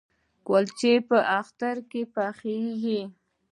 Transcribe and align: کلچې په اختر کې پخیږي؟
کلچې 0.47 0.93
په 1.07 1.17
اختر 1.37 1.75
کې 1.89 2.01
پخیږي؟ 2.13 3.01